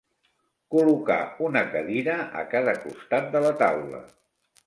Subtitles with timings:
[0.75, 1.17] Col·locar
[1.49, 4.01] una cadira a cada costat de la taula.